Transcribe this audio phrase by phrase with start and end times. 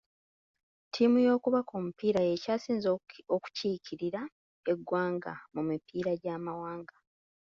[0.87, 2.87] Ttiimu y'okubaka omupiira yeekyasinze
[3.35, 4.21] okukiikirira
[4.71, 6.95] eggwanga mu mipiira gy'amawanga.